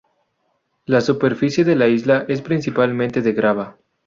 [0.85, 3.77] La superficie de la isla es principalmente de grava.